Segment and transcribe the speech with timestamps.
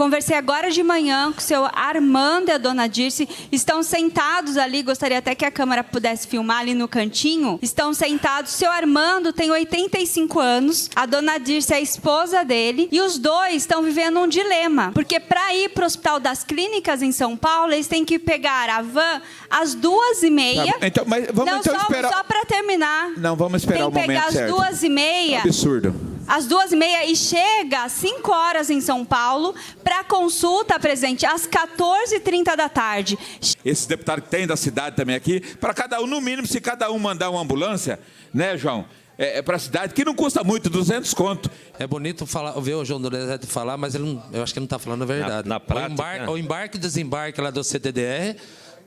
[0.00, 3.28] Conversei agora de manhã com o seu Armando e a dona Dirce.
[3.52, 7.58] Estão sentados ali, gostaria até que a câmera pudesse filmar ali no cantinho.
[7.60, 8.54] Estão sentados.
[8.54, 13.18] O seu Armando tem 85 anos, a dona Dirce é a esposa dele, e os
[13.18, 14.90] dois estão vivendo um dilema.
[14.94, 18.70] Porque para ir para o Hospital das Clínicas em São Paulo, eles têm que pegar
[18.70, 20.78] a van às duas e meia.
[20.78, 22.10] Tá, então, mas vamos Não, então só, esperar.
[22.10, 23.10] só para terminar.
[23.18, 24.56] Não, vamos esperar Tem o que pegar momento às certo.
[24.56, 25.40] duas e meia.
[25.40, 26.09] Absurdo.
[26.30, 31.26] Às duas e meia e chega às 5 horas em São Paulo para consulta, presidente,
[31.26, 33.18] às 14h30 da tarde.
[33.64, 36.90] Esses deputados que tem da cidade também aqui, para cada um, no mínimo, se cada
[36.90, 37.98] um mandar uma ambulância,
[38.32, 38.84] né, João?
[39.18, 41.50] É, para a cidade, que não custa muito, 200 conto.
[41.78, 44.62] É bonito falar, ver o João Donizete falar, mas ele não, eu acho que ele
[44.62, 45.46] não está falando a verdade.
[45.48, 46.28] Na- na prática, o, embarque, né?
[46.30, 48.36] o embarque e desembarque lá do CDDR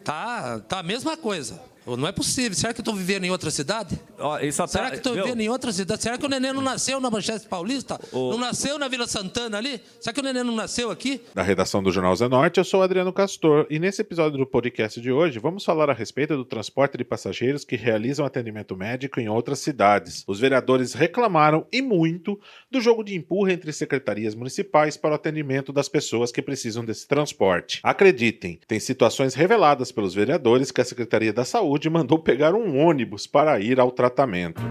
[0.03, 1.61] tá, tá a mesma coisa.
[1.85, 2.53] Não é possível.
[2.53, 3.99] Será que eu estou vivendo em outra cidade?
[4.17, 6.01] Ó, tá- Será que estou vivendo em outra cidade?
[6.01, 7.99] Será que o neném não nasceu na Manchete Paulista?
[8.11, 9.81] Não nasceu na Vila Santana ali?
[9.99, 11.21] Será que o neném não nasceu aqui?
[11.33, 15.11] Da redação do Jornal Zenorte, eu sou Adriano Castor e nesse episódio do podcast de
[15.11, 19.59] hoje vamos falar a respeito do transporte de passageiros que realizam atendimento médico em outras
[19.59, 20.23] cidades.
[20.25, 22.39] Os vereadores reclamaram e muito
[22.71, 27.07] do jogo de empurra entre secretarias municipais para o atendimento das pessoas que precisam desse
[27.07, 27.79] transporte.
[27.83, 33.25] Acreditem, tem situações reveladas pelos vereadores que a Secretaria da Saúde mandou pegar um ônibus
[33.25, 34.61] para ir ao tratamento.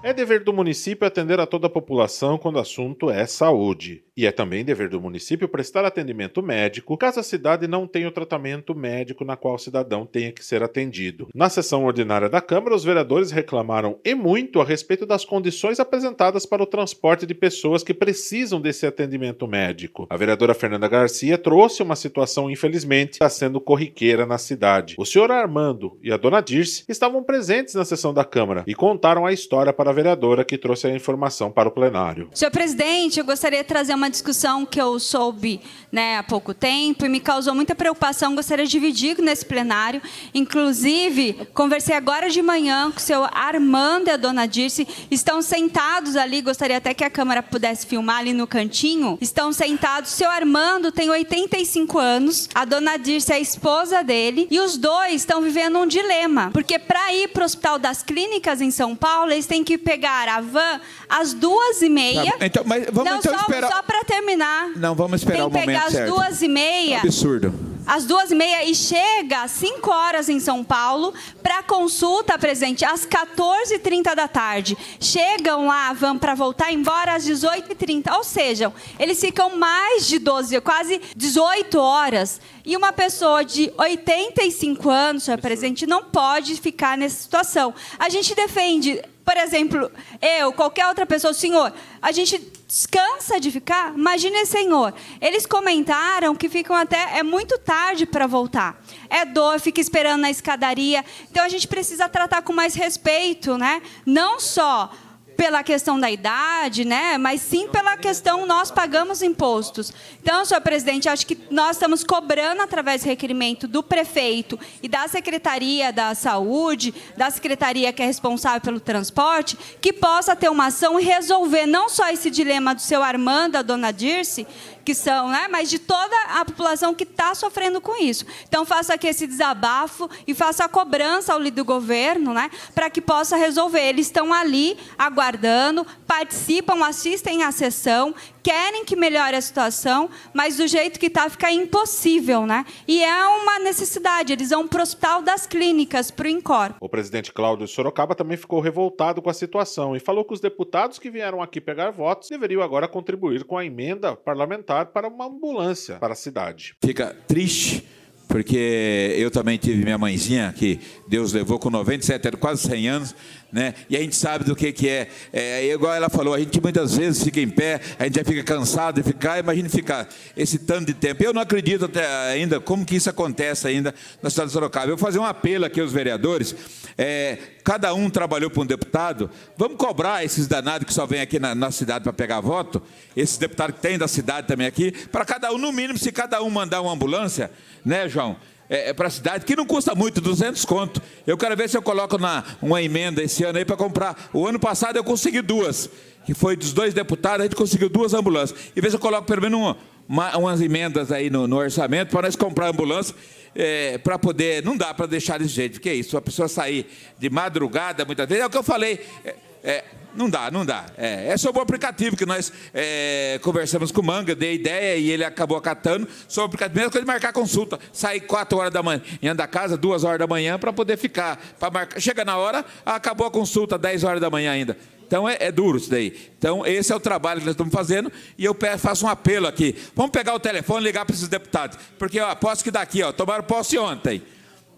[0.00, 4.04] É dever do município atender a toda a população quando o assunto é saúde.
[4.16, 8.12] E é também dever do município prestar atendimento médico caso a cidade não tenha o
[8.12, 11.28] tratamento médico na qual o cidadão tenha que ser atendido.
[11.34, 16.46] Na sessão ordinária da Câmara, os vereadores reclamaram e muito a respeito das condições apresentadas
[16.46, 20.06] para o transporte de pessoas que precisam desse atendimento médico.
[20.10, 24.94] A vereadora Fernanda Garcia trouxe uma situação, infelizmente, está sendo corriqueira na cidade.
[24.98, 29.26] O senhor Armando e a dona Dirce estavam presentes na sessão da Câmara e contaram
[29.26, 32.28] a história para a vereadora que trouxe a informação para o plenário.
[32.34, 35.60] Senhor presidente, eu gostaria de trazer uma discussão que eu soube
[35.90, 38.34] né, há pouco tempo e me causou muita preocupação.
[38.34, 40.02] Gostaria de dividir nesse plenário.
[40.34, 44.86] Inclusive, conversei agora de manhã com o seu Armando e a dona Dirce.
[45.10, 49.18] Estão sentados ali, gostaria até que a câmera pudesse filmar ali no cantinho.
[49.20, 50.12] Estão sentados.
[50.12, 54.76] O seu Armando tem 85 anos, a dona Dirce é a esposa dele, e os
[54.76, 56.50] dois estão vivendo um dilema.
[56.52, 60.28] Porque para ir para o Hospital das Clínicas em São Paulo, eles têm que pegar
[60.28, 62.32] a van às duas e meia.
[62.38, 63.72] Tá, então, mas vamos Não, então só, esperar.
[63.72, 64.68] só para terminar.
[64.76, 66.14] Não, vamos esperar Tem o que pegar momento às certo.
[66.14, 66.98] duas e meia.
[66.98, 67.54] Absurdo.
[67.86, 72.84] Às duas e meia e chega às 5 horas em São Paulo para consulta, presidente,
[72.84, 74.76] às 14h30 da tarde.
[75.00, 78.14] Chegam lá, vão para voltar embora às 18h30.
[78.14, 82.42] Ou seja, eles ficam mais de 12, quase 18 horas.
[82.62, 87.72] E uma pessoa de 85 anos, senhor presidente, não pode ficar nessa situação.
[87.98, 92.50] A gente defende por exemplo, eu, qualquer outra pessoa, senhor, a gente
[92.90, 93.92] cansa de ficar?
[93.94, 94.94] Imagine, senhor.
[95.20, 97.18] Eles comentaram que ficam até.
[97.18, 98.82] É muito tarde para voltar.
[99.10, 101.04] É dor, fica esperando na escadaria.
[101.30, 103.82] Então a gente precisa tratar com mais respeito, né?
[104.06, 104.90] Não só
[105.38, 107.16] pela questão da idade, né?
[107.16, 109.92] Mas sim pela questão nós pagamos impostos.
[110.20, 115.06] Então, senhor presidente, acho que nós estamos cobrando através do requerimento do prefeito e da
[115.06, 120.98] Secretaria da Saúde, da Secretaria que é responsável pelo transporte, que possa ter uma ação
[120.98, 124.44] e resolver não só esse dilema do seu Armando, da dona Dirce,
[124.88, 125.48] que são, né?
[125.50, 128.24] Mas de toda a população que está sofrendo com isso.
[128.48, 132.50] Então faça aqui esse desabafo e faça a cobrança ao líder do governo, né?
[132.74, 133.82] Para que possa resolver.
[133.82, 138.14] Eles estão ali aguardando, participam, assistem à sessão,
[138.48, 142.64] querem que melhore a situação, mas do jeito que está fica impossível, né?
[142.86, 144.32] E é uma necessidade.
[144.32, 146.72] Eles vão para o hospital das clínicas, para o Incor.
[146.80, 150.40] O presidente Cláudio de Sorocaba também ficou revoltado com a situação e falou que os
[150.40, 155.26] deputados que vieram aqui pegar votos deveriam agora contribuir com a emenda parlamentar para uma
[155.26, 156.74] ambulância para a cidade.
[156.82, 157.86] Fica triste,
[158.28, 163.14] porque eu também tive minha mãezinha, que Deus levou com 97, era quase 100 anos,
[163.50, 163.74] né?
[163.88, 165.08] E a gente sabe do que, que é.
[165.32, 165.66] é.
[165.72, 168.96] Igual ela falou, a gente muitas vezes fica em pé, a gente já fica cansado
[168.96, 171.22] de ficar, imagine ficar esse tanto de tempo.
[171.22, 174.86] Eu não acredito até ainda como que isso acontece ainda na cidade de Sorocaba.
[174.86, 176.54] Eu vou fazer um apelo aqui aos vereadores.
[176.96, 179.30] É, cada um trabalhou para um deputado.
[179.56, 182.82] Vamos cobrar esses danados que só vêm aqui na, na cidade para pegar voto,
[183.16, 186.42] esses deputados que tem da cidade também aqui, para cada um, no mínimo, se cada
[186.42, 187.50] um mandar uma ambulância,
[187.84, 188.36] né, João?
[188.70, 191.00] É, para a cidade, que não custa muito, 200 conto.
[191.26, 194.28] Eu quero ver se eu coloco na, uma emenda esse ano aí para comprar.
[194.32, 195.88] O ano passado eu consegui duas,
[196.26, 198.58] que foi dos dois deputados, a gente conseguiu duas ambulâncias.
[198.76, 199.76] E ver se eu coloco pelo menos uma,
[200.06, 203.14] uma, umas emendas aí no, no orçamento para nós comprar ambulância,
[203.54, 204.62] é, para poder.
[204.62, 206.86] Não dá para deixar desse jeito, porque é isso, a pessoa sair
[207.18, 209.00] de madrugada, muitas vezes, é o que eu falei.
[209.24, 209.34] É,
[209.64, 209.84] é,
[210.14, 210.86] Não dá, não dá.
[210.96, 215.10] É, é sobre o aplicativo que nós é, conversamos com o Manga, dei ideia e
[215.10, 216.76] ele acabou acatando sobre o aplicativo.
[216.76, 217.78] Mesma coisa de marcar consulta.
[217.92, 221.38] Sair 4 horas da manhã da casa, 2 horas da manhã, para poder ficar.
[221.72, 222.00] Marcar.
[222.00, 224.76] Chega na hora, acabou a consulta, 10 horas da manhã ainda.
[225.06, 226.14] Então é, é, duro isso daí.
[226.38, 228.12] Então, esse é o trabalho que nós estamos fazendo.
[228.36, 229.74] E eu faço um apelo aqui.
[229.94, 231.78] Vamos pegar o telefone e ligar para esses deputados.
[231.98, 234.22] Porque eu aposto que daqui, ó, tomaram posse ontem.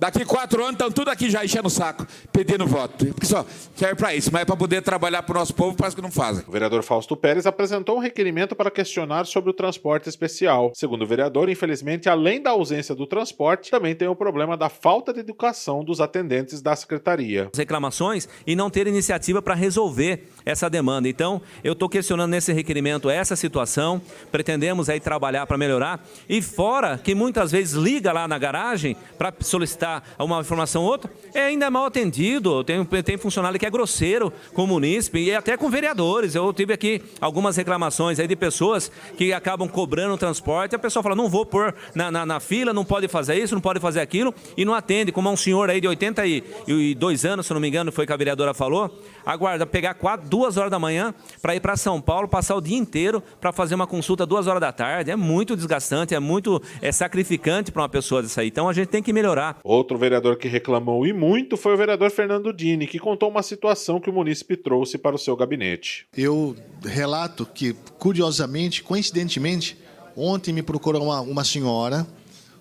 [0.01, 3.05] Daqui quatro anos estão tudo aqui já enchendo o saco, pedindo voto.
[3.09, 3.45] Porque só
[3.77, 6.11] serve para isso, mas é para poder trabalhar para o nosso povo, parece que não
[6.11, 6.43] fazem.
[6.49, 10.73] O vereador Fausto Pérez apresentou um requerimento para questionar sobre o transporte especial.
[10.75, 15.13] Segundo o vereador, infelizmente, além da ausência do transporte, também tem o problema da falta
[15.13, 17.51] de educação dos atendentes da secretaria.
[17.55, 21.11] Reclamações e não ter iniciativa para resolver essa demanda.
[21.11, 24.01] Então, eu estou questionando nesse requerimento essa situação,
[24.33, 26.03] pretendemos aí trabalhar para melhorar.
[26.27, 31.11] E fora que muitas vezes liga lá na garagem para solicitar uma informação ou outra,
[31.35, 32.63] é ainda mal atendido.
[32.65, 36.35] Tem, tem funcionário que é grosseiro com o munícipe e até com vereadores.
[36.35, 40.75] Eu tive aqui algumas reclamações aí de pessoas que acabam cobrando o transporte.
[40.75, 43.61] A pessoa fala, não vou pôr na, na, na, fila, não pode fazer isso, não
[43.61, 45.13] pode fazer aquilo, e não atende.
[45.13, 48.17] Como é um senhor aí de 82 anos, se não me engano, foi que a
[48.17, 52.57] vereadora falou, aguarda pegar quatro, duas horas da manhã para ir para São Paulo, passar
[52.57, 55.11] o dia inteiro para fazer uma consulta duas horas da tarde.
[55.11, 58.49] É muito desgastante, é muito é sacrificante para uma pessoa dessa aí.
[58.49, 59.59] Então a gente tem que melhorar.
[59.81, 63.99] Outro vereador que reclamou e muito foi o vereador Fernando Dini, que contou uma situação
[63.99, 66.07] que o munícipe trouxe para o seu gabinete.
[66.15, 66.55] Eu
[66.85, 69.79] relato que, curiosamente, coincidentemente,
[70.15, 72.07] ontem me procurou uma, uma senhora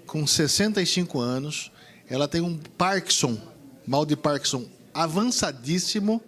[0.07, 1.73] com 65 anos.
[2.09, 3.37] Ela tem um Parkinson,
[3.85, 6.21] mal de Parkinson avançadíssimo,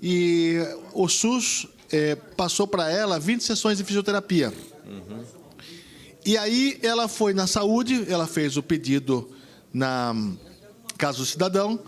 [0.00, 0.56] e
[0.94, 4.52] o SUS é, passou para ela 20 sessões de fisioterapia.
[4.86, 5.24] Uhum.
[6.24, 9.28] E aí ela foi na saúde, ela fez o pedido
[9.72, 10.14] na
[10.98, 11.80] Casa do Cidadão,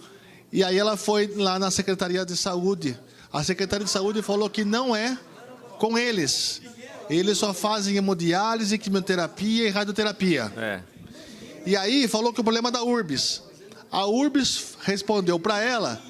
[0.53, 2.99] e aí ela foi lá na Secretaria de Saúde.
[3.33, 5.19] A Secretaria de Saúde falou que não é
[5.79, 6.63] com eles.
[7.11, 10.53] Eles só fazem hemodiálise, quimioterapia e radioterapia.
[10.57, 10.81] É.
[11.67, 13.43] E aí falou que o problema é da URBS.
[13.91, 16.01] A URBS respondeu para ela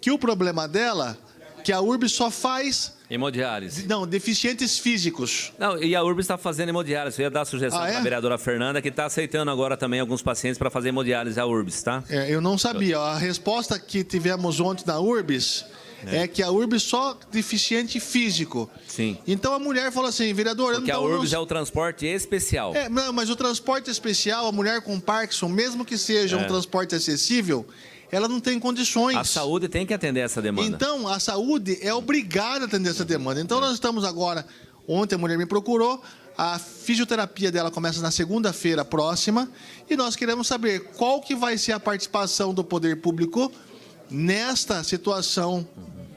[0.00, 1.18] que o problema dela,
[1.64, 3.86] que a URBS só faz Hemodiálise.
[3.86, 5.52] Não, deficientes físicos.
[5.58, 7.18] Não, e a URBS está fazendo hemodiálise.
[7.20, 7.92] Eu ia dar a sugestão ah, é?
[7.92, 11.46] para a vereadora Fernanda, que está aceitando agora também alguns pacientes para fazer hemodiálise à
[11.46, 12.04] URBS, tá?
[12.10, 12.98] É, eu não sabia.
[12.98, 15.64] A resposta que tivemos ontem na URBS
[16.06, 16.18] é.
[16.18, 18.70] é, que a URBS só deficiente físico.
[18.86, 19.16] Sim.
[19.26, 20.74] então a mulher falou assim, vereador...
[20.74, 21.40] Porque então, a URBS não...
[21.40, 22.74] é o transporte especial.
[22.74, 26.42] É, não, mas o transporte especial, a mulher com Parkinson, mesmo que seja é.
[26.42, 27.66] um transporte acessível,
[28.10, 29.16] ela não tem condições.
[29.16, 30.68] A saúde tem que atender essa demanda.
[30.68, 33.40] Então, a saúde é obrigada a atender essa demanda.
[33.40, 34.46] Então, nós estamos agora.
[34.86, 36.02] Ontem a mulher me procurou,
[36.36, 39.50] a fisioterapia dela começa na segunda-feira próxima
[39.90, 43.52] e nós queremos saber qual que vai ser a participação do poder público
[44.10, 45.68] nesta situação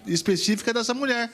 [0.08, 1.30] específica dessa mulher.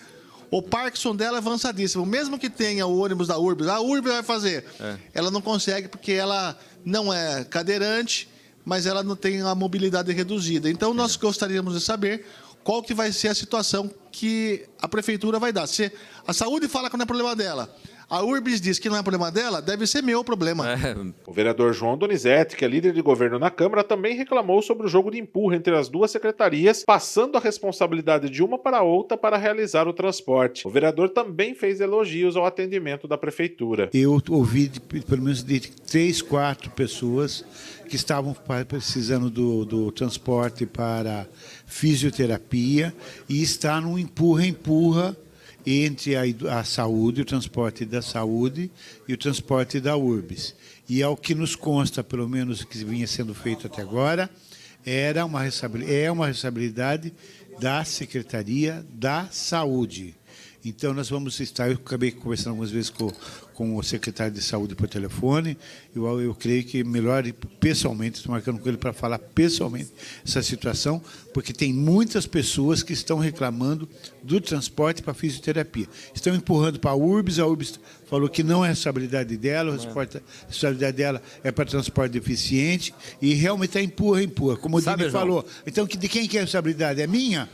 [0.50, 2.06] O Parkinson dela é avançadíssimo.
[2.06, 4.66] Mesmo que tenha o ônibus da URBS, a URBS vai fazer.
[4.80, 4.98] É.
[5.14, 8.30] Ela não consegue porque ela não é cadeirante
[8.68, 10.70] mas ela não tem a mobilidade reduzida.
[10.70, 12.26] Então, nós gostaríamos de saber
[12.66, 15.66] qual que vai ser a situação que a prefeitura vai dar.
[15.68, 15.90] Se
[16.28, 17.74] a saúde fala que não é problema dela,
[18.10, 20.66] a URBS diz que não é problema dela, deve ser meu problema.
[20.72, 20.96] É.
[21.26, 24.90] O vereador João Donizete, que é líder de governo na Câmara, também reclamou sobre o
[24.90, 29.18] jogo de empurra entre as duas secretarias, passando a responsabilidade de uma para a outra
[29.18, 30.66] para realizar o transporte.
[30.66, 33.90] O vereador também fez elogios ao atendimento da prefeitura.
[33.94, 37.44] Eu ouvi de, pelo menos de três, quatro pessoas
[37.90, 38.36] que estavam
[38.68, 41.28] precisando do, do transporte para
[41.66, 42.94] fisioterapia
[43.28, 45.16] e está no empurra-empurra
[45.70, 46.24] entre a,
[46.60, 48.72] a, saúde, o transporte da saúde
[49.06, 50.56] e o transporte da URBS.
[50.88, 54.30] E ao que nos consta, pelo menos que vinha sendo feito até agora,
[54.86, 55.42] era uma
[55.86, 57.14] é uma responsabilidade
[57.60, 60.16] da Secretaria da Saúde.
[60.66, 61.70] Então, nós vamos estar.
[61.70, 63.12] Eu acabei conversando algumas vezes com,
[63.54, 65.58] com o secretário de saúde por telefone.
[65.96, 67.24] Eu, eu creio que melhor
[67.60, 69.92] pessoalmente, estou marcando com ele para falar pessoalmente
[70.26, 71.02] essa situação,
[71.34, 73.88] porque tem muitas pessoas que estão reclamando
[74.24, 75.88] do transporte para fisioterapia.
[76.14, 80.98] Estão empurrando para a URBS, a URBS falou que não é responsabilidade dela, a responsabilidade
[80.98, 84.58] dela é para transporte deficiente, e realmente está empurra, empurra.
[84.58, 85.46] Como o Dini falou.
[85.66, 87.02] Então, de quem que é a responsabilidade?
[87.02, 87.50] É minha?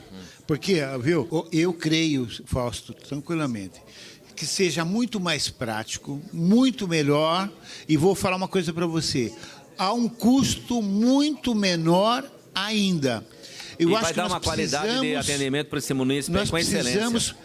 [0.46, 3.82] Porque, viu, eu creio, Fausto, tranquilamente,
[4.36, 7.50] que seja muito mais prático, muito melhor,
[7.88, 9.34] e vou falar uma coisa para você,
[9.78, 13.26] a um custo muito menor ainda.
[13.80, 17.02] Eu e acho vai dar uma qualidade de atendimento para esse município nós com excelência.
[17.02, 17.36] Nós precisamos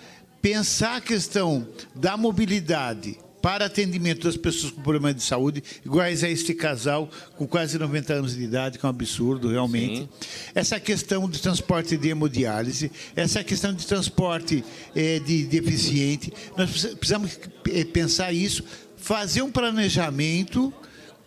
[0.42, 6.28] pensar a questão da mobilidade para atendimento das pessoas com problemas de saúde, iguais a
[6.28, 10.00] este casal com quase 90 anos de idade, que é um absurdo, realmente.
[10.00, 10.08] Sim.
[10.54, 14.62] Essa questão de transporte de hemodiálise, essa questão de transporte
[14.94, 17.40] é, de deficiente, nós precisamos
[17.72, 18.62] é, pensar isso,
[18.98, 20.70] fazer um planejamento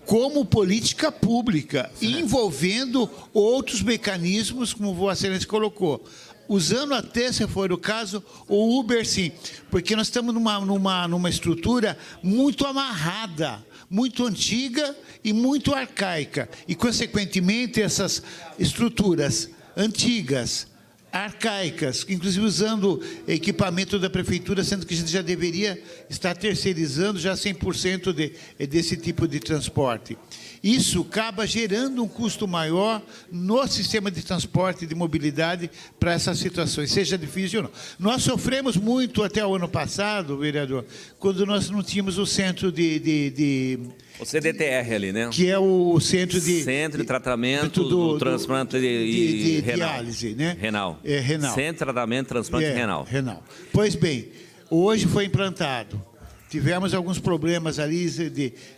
[0.06, 6.06] como política pública, envolvendo outros mecanismos, como o Excelência colocou
[6.51, 9.31] usando até, se for o caso, o Uber sim,
[9.70, 14.93] porque nós estamos numa, numa, numa estrutura muito amarrada, muito antiga
[15.24, 16.50] e muito arcaica.
[16.67, 18.22] E, consequentemente, essas
[18.60, 20.67] estruturas antigas,
[21.10, 27.34] arcaicas, inclusive usando equipamento da prefeitura, sendo que a gente já deveria estar terceirizando já
[27.34, 30.17] 100% de, desse tipo de transporte.
[30.63, 33.01] Isso acaba gerando um custo maior
[33.32, 37.72] no sistema de transporte e de mobilidade para essas situações, seja difícil ou não.
[38.00, 40.86] Nós sofremos muito até o ano passado, vereador,
[41.18, 43.80] quando nós não tínhamos o centro de, de, de
[44.20, 45.30] o CDTR ali, né?
[45.32, 49.89] Que é o centro de centro de tratamento do, do transplante de, de, de renal.
[49.89, 50.56] diálise, né?
[50.60, 51.00] Renal.
[51.03, 51.56] É, renal.
[51.56, 53.03] Centro de tratamento transplante é, renal.
[53.03, 53.44] Renal.
[53.74, 54.30] Pois bem,
[54.70, 56.11] hoje foi implantado
[56.51, 58.29] Tivemos alguns problemas ali de,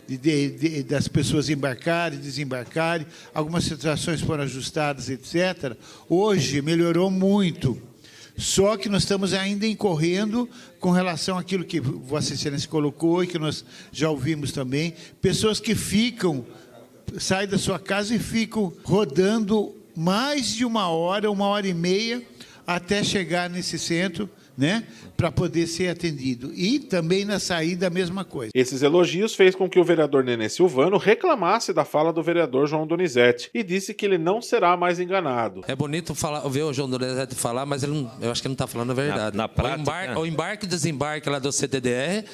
[0.06, 3.04] de, de, das pessoas embarcarem, desembarcarem,
[3.34, 5.76] algumas situações foram ajustadas, etc.
[6.08, 7.76] Hoje melhorou muito.
[8.36, 13.40] Só que nós estamos ainda incorrendo com relação àquilo que Vossa Excelência colocou e que
[13.40, 16.46] nós já ouvimos também, pessoas que ficam,
[17.18, 22.22] saem da sua casa e ficam rodando mais de uma hora, uma hora e meia,
[22.64, 24.84] até chegar nesse centro né,
[25.16, 26.52] para poder ser atendido.
[26.54, 28.52] E também na saída a mesma coisa.
[28.54, 32.86] Esses elogios fez com que o vereador Nenê Silvano reclamasse da fala do vereador João
[32.86, 35.62] Donizete e disse que ele não será mais enganado.
[35.66, 38.52] É bonito falar, ver o João Donizete falar, mas ele não, eu acho que ele
[38.52, 39.36] não está falando a verdade.
[39.36, 42.24] Na, na prática, o, embarque, o embarque e desembarque lá do CTDR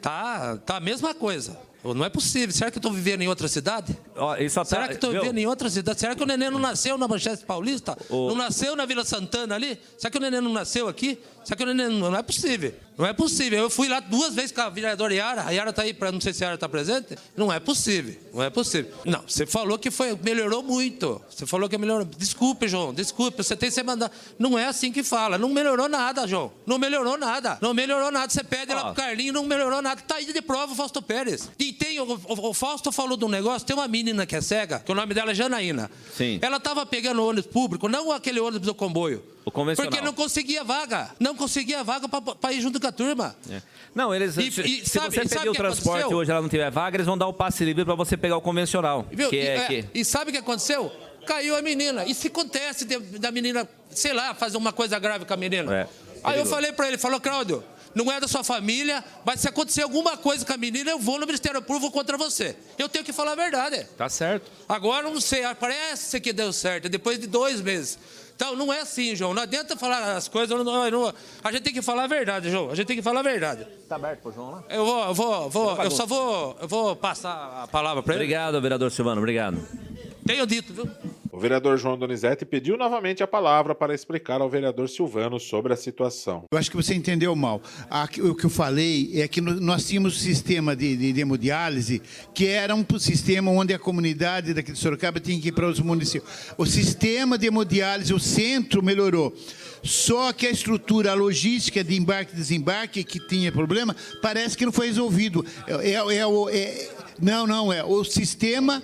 [0.00, 1.58] tá, tá a mesma coisa.
[1.94, 2.54] Não é possível.
[2.54, 3.96] Será que eu estou vivendo em outra cidade?
[4.16, 6.00] Ó, tá, Será que estou vivendo em outra cidade?
[6.00, 7.96] Será que o neném não nasceu na Manchester Paulista?
[8.10, 9.78] Não nasceu na Vila Santana ali?
[9.98, 11.18] Será que o neném não nasceu aqui?
[11.44, 12.72] Será que o neném não, não é possível?
[12.96, 13.58] Não é possível.
[13.58, 15.42] Eu fui lá duas vezes com a vereadora Yara.
[15.46, 17.16] A Yara está aí, para não sei se a Yara está presente.
[17.36, 18.16] Não é possível.
[18.32, 18.92] Não é possível.
[19.04, 21.20] Não, você falou que foi, melhorou muito.
[21.30, 22.04] Você falou que melhorou.
[22.04, 22.94] Desculpe, João.
[22.94, 23.42] Desculpe.
[23.42, 24.12] Você tem que ser mandado.
[24.38, 25.36] Não é assim que fala.
[25.36, 26.52] Não melhorou nada, João.
[26.64, 27.58] Não melhorou nada.
[27.60, 28.32] Não melhorou nada.
[28.32, 30.00] Você pede lá pro Carlinho, não melhorou nada.
[30.00, 31.50] Tá aí de prova o Fausto Pérez.
[31.58, 32.00] E tem.
[32.00, 33.66] O, o, o Fausto falou de um negócio.
[33.66, 35.90] Tem uma menina que é cega, que o nome dela é Janaína.
[36.14, 36.38] Sim.
[36.40, 39.22] Ela estava pegando ônibus público, não aquele ônibus do comboio.
[39.46, 39.88] O convencional.
[39.88, 41.14] Porque não conseguia vaga.
[41.20, 43.36] Não conseguia vaga para ir junto com a turma.
[43.50, 43.60] É.
[43.94, 44.36] Não, eles.
[44.36, 46.18] E, se, e, se sabe, você pedir o transporte aconteceu?
[46.18, 48.40] hoje ela não tiver vaga, eles vão dar o passe livre para você pegar o
[48.40, 49.06] convencional.
[49.10, 49.30] Viu?
[49.30, 49.84] Que e, é, é, que...
[49.94, 50.92] e sabe o que aconteceu?
[51.26, 52.04] Caiu a menina.
[52.04, 55.74] E se acontece de, da menina, sei lá, fazer uma coisa grave com a menina?
[55.74, 55.88] É.
[56.22, 57.62] Aí eu falei para ele, falou, Cláudio,
[57.94, 61.18] não é da sua família, mas se acontecer alguma coisa com a menina, eu vou
[61.18, 62.54] no Ministério Público contra você.
[62.78, 63.86] Eu tenho que falar a verdade.
[63.96, 64.50] Tá certo.
[64.68, 67.98] Agora não sei, parece que deu certo, depois de dois meses.
[68.36, 69.32] Então, não é assim, João.
[69.32, 70.56] Não adianta falar as coisas.
[70.56, 72.70] Não, não, a gente tem que falar a verdade, João.
[72.70, 73.66] A gente tem que falar a verdade.
[73.82, 74.64] Está aberto para o João lá?
[74.68, 78.24] Eu vou, eu vou, vou eu só vou, eu vou passar a palavra para ele.
[78.24, 79.22] Obrigado, vereador Silvano.
[79.22, 79.66] Obrigado.
[80.26, 80.86] Tenho dito, viu?
[81.36, 85.76] O vereador João Donizete pediu novamente a palavra para explicar ao vereador Silvano sobre a
[85.76, 86.44] situação.
[86.50, 87.60] Eu acho que você entendeu mal.
[88.22, 92.00] O que eu falei é que nós tínhamos um sistema de, de, de hemodiálise
[92.32, 95.78] que era um sistema onde a comunidade daqui de Sorocaba tinha que ir para os
[95.78, 96.54] municípios.
[96.56, 99.34] O sistema de hemodiálise, o centro melhorou.
[99.82, 104.64] Só que a estrutura, a logística de embarque e desembarque que tinha problema, parece que
[104.64, 105.44] não foi resolvido.
[105.66, 108.82] É, é, é, é não, não, é o sistema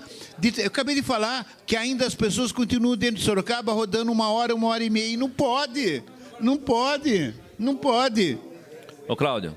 [0.59, 4.55] eu acabei de falar que ainda as pessoas continuam dentro de Sorocaba rodando uma hora,
[4.55, 5.13] uma hora e meia.
[5.13, 6.03] E não pode.
[6.41, 7.35] Não pode.
[7.59, 8.39] Não pode.
[9.07, 9.55] Ô, Cláudio.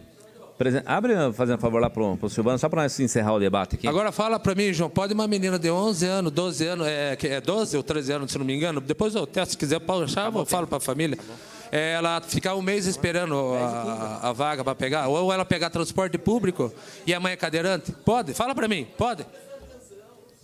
[0.85, 3.87] Abre, fazendo um favor lá pro, pro Silvano, só para nós encerrar o debate aqui.
[3.87, 7.41] Agora fala para mim, João, pode uma menina de 11 anos, 12 anos, é, é
[7.41, 10.65] 12 ou 13 anos, se não me engano, depois eu até, se quiser eu falo
[10.65, 11.17] para a família.
[11.19, 16.17] É, ela ficar um mês esperando a, a vaga para pegar, ou ela pegar transporte
[16.17, 16.73] público
[17.05, 17.91] e a mãe é cadeirante?
[17.91, 18.33] Pode?
[18.33, 19.25] Fala para mim, pode?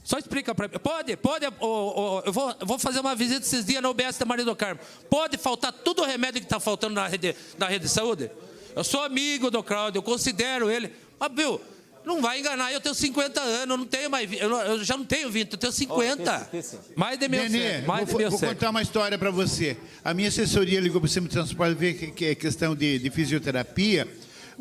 [0.04, 0.74] Só explica para mim.
[0.82, 1.46] Pode, pode.
[1.60, 4.56] Oh, oh, eu, vou, vou fazer uma visita esses dias na UBS da Maria do
[4.56, 4.80] Carmo.
[5.10, 8.30] Pode faltar tudo o remédio que está faltando na rede, na rede de saúde?
[8.76, 10.94] Eu sou amigo do Claudio, eu considero ele.
[11.20, 11.62] Mas, viu,
[12.06, 14.32] não vai enganar, eu tenho 50 anos, eu não tenho mais.
[14.32, 16.50] Eu, eu já não tenho 20, eu tenho 50.
[16.54, 19.78] Oh, mais de meu Nenê, mais vou, de vou contar uma história para você.
[20.04, 23.00] A minha assessoria ligou para o Centro de Transporte ver que, que é questão de,
[23.00, 24.08] de fisioterapia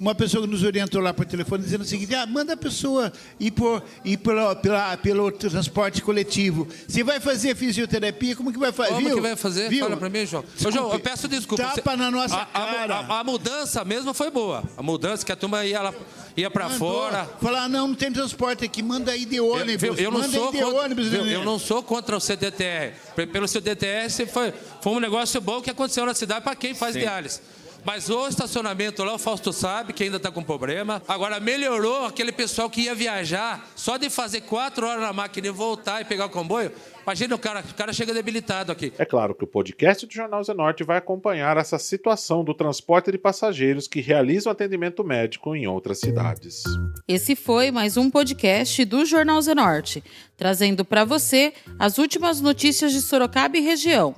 [0.00, 3.50] uma pessoa nos orientou lá por telefone dizendo o seguinte: ah, manda a pessoa ir,
[3.50, 6.66] por, ir pelo, pela, pelo transporte coletivo.
[6.88, 8.95] Se vai fazer fisioterapia, como que vai fazer?
[8.95, 9.16] Como Viu?
[9.16, 9.69] que vai fazer?
[9.69, 9.85] Viu?
[9.85, 10.42] Fala pra mim, João.
[10.64, 10.71] Ô.
[10.71, 11.62] João, eu peço desculpa.
[11.62, 12.95] Tapa na nossa a, a cara.
[12.97, 14.64] A, a mudança mesmo foi boa.
[14.75, 15.95] A mudança que a turma ia, lá,
[16.35, 16.78] ia pra Mandou.
[16.78, 17.28] fora.
[17.38, 19.99] Falar, não, não tem transporte aqui, manda aí de Eu, ônibus.
[19.99, 21.09] eu não manda sou aí de contra, ônibus.
[21.09, 21.35] viu, né?
[21.35, 22.95] eu não sou contra o CDTR.
[23.30, 27.40] Pelo CDTR foi, foi um negócio bom que aconteceu na cidade para quem faz diálise.
[27.85, 31.03] Mas o estacionamento lá, o Fausto sabe que ainda está com problema.
[31.09, 35.51] Agora, melhorou aquele pessoal que ia viajar, só de fazer quatro horas na máquina e
[35.51, 36.73] voltar e pegar o comboio.
[37.11, 38.93] Imagina o cara, o cara chega debilitado aqui.
[38.97, 43.19] É claro que o podcast do Jornal Zenorte vai acompanhar essa situação do transporte de
[43.19, 46.62] passageiros que realizam atendimento médico em outras cidades.
[47.09, 50.05] Esse foi mais um podcast do Jornal Zenorte,
[50.37, 54.14] trazendo para você as últimas notícias de Sorocaba e região.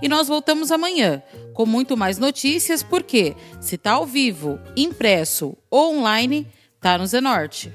[0.00, 5.94] E nós voltamos amanhã com muito mais notícias, porque se tá ao vivo, impresso ou
[5.94, 6.46] online,
[6.80, 7.70] tá no Zenorte.